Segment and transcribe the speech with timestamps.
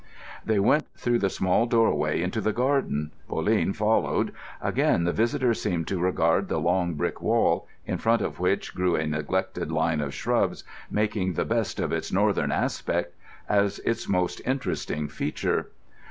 [0.43, 3.11] They went through the small doorway into the garden.
[3.29, 4.33] Pauline followed.
[4.59, 9.05] Again the visitor seemed to regard the long brick wall—in front of which grew a
[9.05, 15.69] neglected line of shrubs, making the best of its northern aspect—as its most interesting feature.